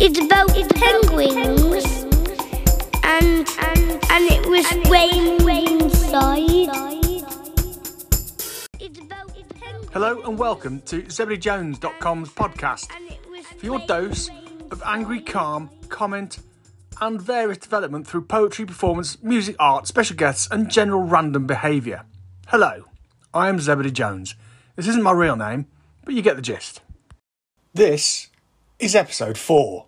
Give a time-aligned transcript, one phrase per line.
[0.00, 1.84] It's about penguins,
[3.02, 6.70] and and and it was raining inside.
[8.78, 9.90] It's about penguins.
[9.92, 13.18] Hello and welcome to ZebedeeJones.com's podcast and
[13.58, 14.30] for your dose
[14.70, 16.38] of angry calm, comment,
[17.00, 22.04] and various development through poetry, performance, music, art, special guests, and general random behaviour.
[22.46, 22.84] Hello,
[23.34, 24.36] I am Zebedee Jones.
[24.76, 25.66] This isn't my real name,
[26.04, 26.82] but you get the gist.
[27.74, 28.28] This
[28.78, 29.87] is episode four.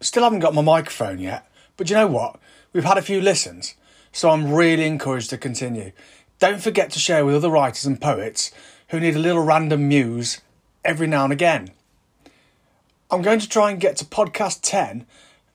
[0.00, 2.38] Still haven't got my microphone yet, but you know what?
[2.72, 3.74] We've had a few listens,
[4.12, 5.92] so I'm really encouraged to continue.
[6.38, 8.50] Don't forget to share with other writers and poets
[8.88, 10.40] who need a little random muse
[10.84, 11.70] every now and again.
[13.10, 15.06] I'm going to try and get to podcast 10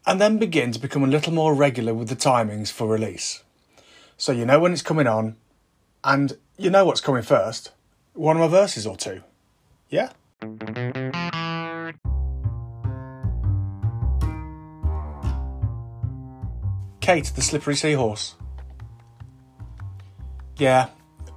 [0.06, 3.44] and then begin to become a little more regular with the timings for release.
[4.18, 5.36] So you know when it's coming on,
[6.04, 7.72] and you know what's coming first
[8.14, 9.22] one of my verses or two.
[9.90, 10.12] Yeah?
[17.06, 18.34] Kate the Slippery Seahorse.
[20.58, 20.90] Yeah,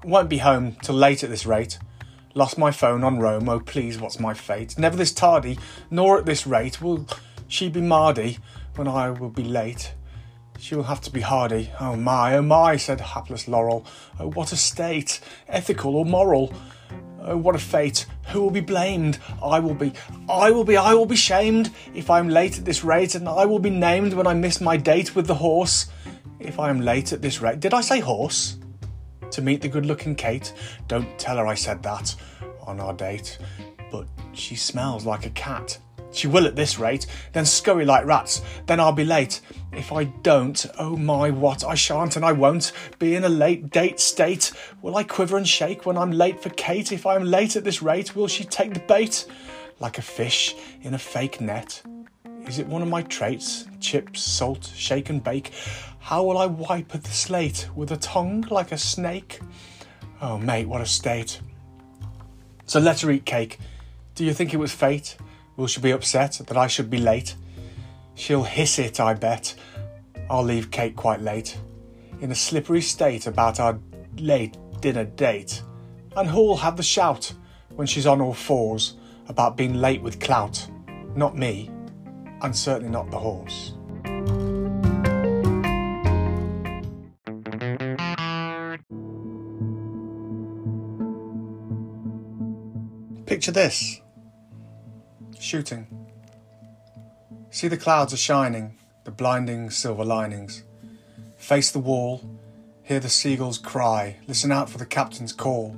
[0.03, 1.79] won't be home till late at this rate.
[2.35, 4.79] Lost my phone on Rome, oh please, what's my fate?
[4.79, 5.59] Never this tardy,
[5.91, 7.07] nor at this rate will
[7.49, 8.39] she be mardy
[8.77, 9.93] when I will be late.
[10.59, 11.71] She will have to be hardy.
[11.79, 13.85] Oh my, oh my, said hapless Laurel.
[14.19, 16.51] Oh, what a state, ethical or moral.
[17.23, 18.07] Oh, what a fate.
[18.29, 19.19] Who will be blamed?
[19.43, 19.93] I will be.
[20.29, 20.77] I will be.
[20.77, 23.71] I will be shamed if I am late at this rate, and I will be
[23.71, 25.87] named when I miss my date with the horse.
[26.39, 27.61] If I am late at this rate.
[27.61, 28.59] Did I say horse?
[29.33, 30.53] To meet the good looking Kate.
[30.87, 32.15] Don't tell her I said that
[32.63, 33.39] on our date.
[33.91, 35.79] But she smells like a cat.
[36.13, 39.41] She will at this rate, then scurry like rats, then I'll be late.
[39.73, 43.71] If I don't, oh my, what, I shan't and I won't be in a late
[43.71, 44.53] date state.
[44.83, 46.93] Will I quiver and shake when I'm late for Kate?
[46.93, 49.27] If I'm late at this rate, will she take the bait?
[49.81, 51.83] Like a fish in a fake net.
[52.47, 53.67] Is it one of my traits?
[53.79, 55.53] Chips, salt, shake and bake.
[56.01, 57.69] How will I wipe at the slate?
[57.77, 59.41] With a tongue like a snake?
[60.23, 61.41] Oh, mate, what a state.
[62.65, 63.59] So let her eat cake.
[64.15, 65.17] Do you think it was fate?
[65.59, 67.35] Will she be upset that I should be late?
[68.15, 69.57] She'll hiss it, I bet.
[70.31, 71.59] I'll leave Kate quite late,
[72.21, 73.77] in a slippery state about our
[74.19, 75.61] late dinner date.
[76.17, 77.33] And who'll have the shout
[77.75, 78.95] when she's on all fours
[79.29, 80.65] about being late with clout?
[81.17, 81.73] Not me,
[82.41, 83.75] and certainly not the horse.
[93.27, 94.01] Picture this
[95.49, 95.87] shooting.
[97.49, 100.63] See the clouds are shining, the blinding silver linings.
[101.39, 102.23] Face the wall,
[102.83, 105.75] hear the seagulls cry, listen out for the captain's call.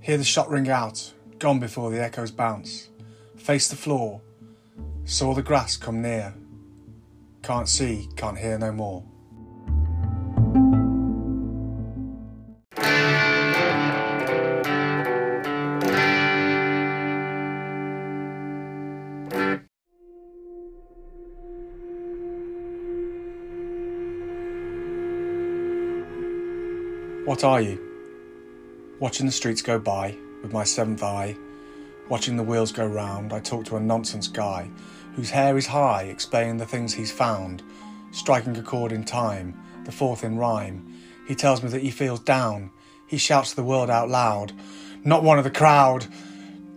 [0.00, 2.88] Hear the shot ring out, gone before the echoes bounce.
[3.36, 4.22] Face the floor,
[5.04, 6.32] saw the grass come near.
[7.42, 9.04] Can't see, can't hear no more.
[27.38, 27.78] What are you?
[28.98, 31.36] Watching the streets go by with my seventh eye,
[32.08, 34.68] watching the wheels go round, I talk to a nonsense guy
[35.14, 37.62] whose hair is high, explaining the things he's found,
[38.10, 40.84] striking a chord in time, the fourth in rhyme.
[41.28, 42.72] He tells me that he feels down.
[43.06, 44.52] He shouts to the world out loud,
[45.04, 46.08] Not one of the crowd!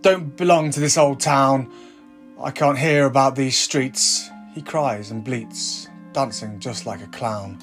[0.00, 1.72] Don't belong to this old town!
[2.40, 4.30] I can't hear about these streets.
[4.54, 7.58] He cries and bleats, dancing just like a clown.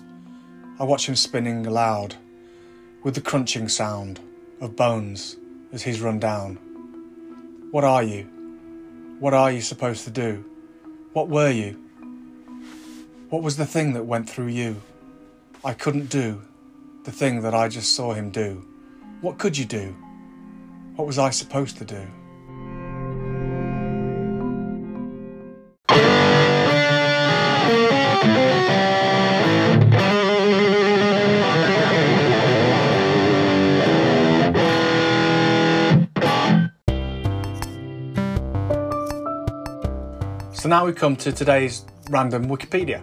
[0.82, 2.18] I watch him spinning aloud
[3.10, 4.20] with the crunching sound
[4.62, 5.36] of bones
[5.74, 6.58] as he's run down.
[7.72, 8.26] What are you?
[9.20, 10.46] What are you supposed to do?
[11.14, 11.84] What were you?
[13.32, 14.80] What was the thing that went through you?
[15.66, 16.40] I couldn't do
[17.04, 18.64] the thing that I just saw him do.
[19.22, 19.96] What could you do?
[20.96, 22.06] What was I supposed to do?
[40.60, 43.02] So now we come to today's random Wikipedia.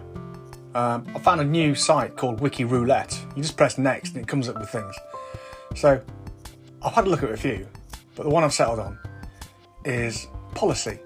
[0.75, 3.19] Um, I found a new site called Wiki Roulette.
[3.35, 4.95] You just press next and it comes up with things.
[5.75, 5.99] So
[6.83, 7.67] I've had a look at a few,
[8.15, 8.99] but the one I've settled on
[9.85, 10.99] is policy.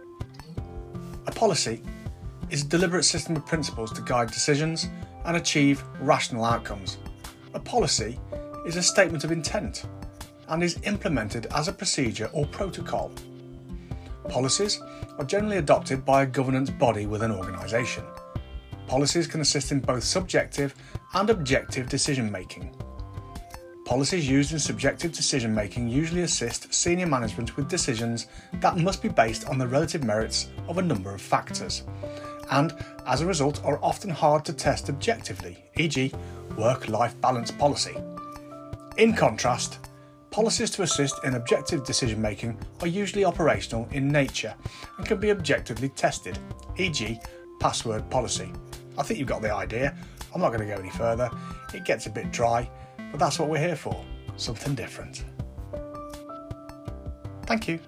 [1.25, 1.81] A policy
[2.50, 4.89] is a deliberate system of principles to guide decisions
[5.24, 6.97] and achieve rational outcomes.
[7.54, 8.19] A policy
[8.65, 9.86] is a statement of intent
[10.50, 13.09] and is implemented as a procedure or protocol.
[14.29, 14.81] Policies
[15.18, 18.03] are generally adopted by a governance body within an organisation.
[18.88, 20.75] Policies can assist in both subjective
[21.13, 22.75] and objective decision making.
[23.85, 28.27] Policies used in subjective decision making usually assist senior management with decisions
[28.62, 31.83] that must be based on the relative merits of a number of factors,
[32.51, 32.73] and
[33.06, 36.13] as a result are often hard to test objectively, e.g.,
[36.57, 37.95] work life balance policy.
[38.97, 39.79] In contrast,
[40.31, 44.56] policies to assist in objective decision making are usually operational in nature
[44.98, 46.39] and can be objectively tested,
[46.78, 47.19] e.g.,
[47.60, 48.51] password policy.
[48.98, 49.95] I think you've got the idea.
[50.33, 51.30] I'm not going to go any further.
[51.74, 52.69] It gets a bit dry,
[53.12, 54.04] but that's what we're here for
[54.38, 55.25] something different.
[57.45, 57.80] Thank you.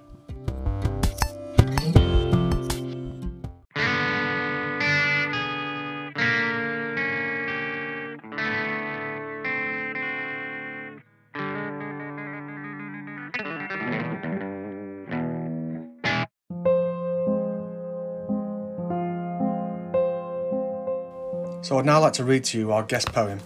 [21.64, 23.40] So I'd now like to read to you our guest poem.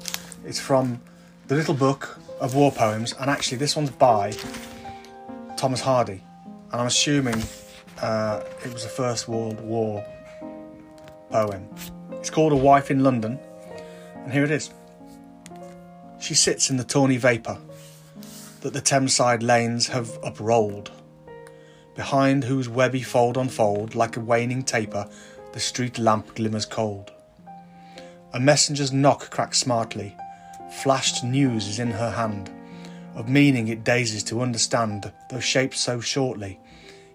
[0.43, 0.99] It's from
[1.49, 4.33] the Little Book of War Poems, and actually, this one's by
[5.55, 6.23] Thomas Hardy.
[6.71, 7.43] And I'm assuming
[8.01, 10.03] uh, it was a First World War
[11.29, 11.69] poem.
[12.13, 13.37] It's called A Wife in London,
[14.15, 14.71] and here it is.
[16.19, 17.59] She sits in the tawny vapour
[18.61, 20.89] that the Thameside lanes have uprolled,
[21.93, 25.07] behind whose webby fold on fold, like a waning taper,
[25.53, 27.11] the street lamp glimmers cold.
[28.37, 30.15] A messenger's knock cracks smartly.
[30.83, 32.51] Flashed news is in her hand.
[33.15, 36.59] Of meaning it dazes to understand, though shaped so shortly.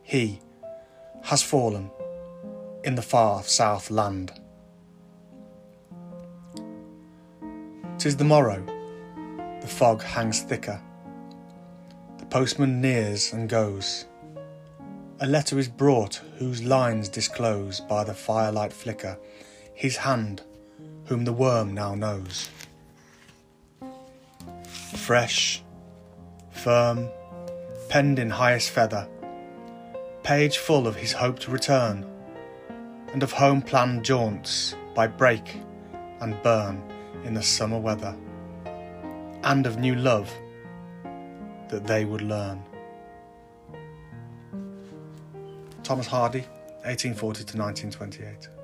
[0.02, 0.40] He
[1.22, 1.92] has fallen
[2.82, 4.32] in the far south land.
[7.98, 8.60] Tis the morrow,
[9.60, 10.82] the fog hangs thicker.
[12.18, 14.06] The postman nears and goes.
[15.20, 19.16] A letter is brought whose lines disclose by the firelight flicker
[19.72, 20.42] his hand
[21.06, 22.48] whom the worm now knows.
[24.66, 25.62] Fresh,
[26.50, 27.08] firm,
[27.88, 29.08] penned in highest feather,
[30.22, 32.06] page full of his hoped return,
[33.12, 35.60] and of home planned jaunts by brake
[36.20, 36.82] and burn
[37.24, 38.16] in the summer weather,
[39.44, 40.32] and of new love
[41.68, 42.62] that they would learn.
[45.82, 46.40] Thomas Hardy,
[46.84, 48.61] 1840 to 1928.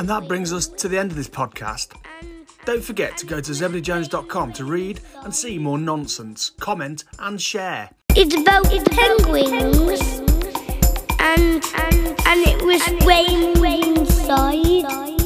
[0.00, 1.88] And that brings us to the end of this podcast.
[2.64, 7.90] Don't forget to go to zebedeejones.com to read and see more nonsense, comment and share.
[8.16, 10.00] It's about penguins,
[11.18, 13.62] and and and it was raining
[13.98, 15.19] inside.